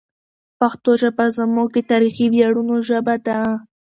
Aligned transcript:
پښتو 0.59 0.91
ژبه 1.01 1.25
زموږ 1.37 1.67
د 1.73 1.77
تاریخي 1.91 2.25
ویاړونو 2.29 2.75
ژبه 2.89 3.15
ده. 3.27 3.39